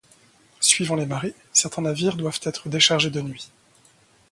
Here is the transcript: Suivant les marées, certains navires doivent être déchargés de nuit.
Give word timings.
Suivant 0.61 0.95
les 0.95 1.05
marées, 1.05 1.35
certains 1.53 1.83
navires 1.83 2.15
doivent 2.15 2.39
être 2.41 2.69
déchargés 2.69 3.11
de 3.11 3.21
nuit. 3.21 3.51